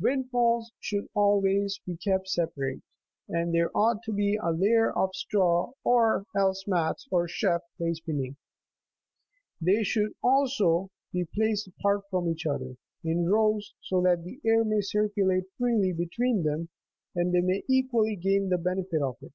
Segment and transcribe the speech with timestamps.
[0.00, 2.82] Windfalls should always be kept separate,
[3.28, 8.04] and there ought to be a layer of straw, or else mats or chaff, placed
[8.04, 8.34] beneath.
[9.60, 14.64] They should, also, be placed apart from each other, in rows, so that the air
[14.64, 16.68] may cir culate freely between them,
[17.14, 19.34] and they may equally gain the benefit of it.